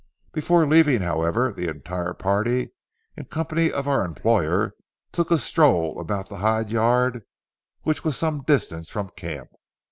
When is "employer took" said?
4.03-5.29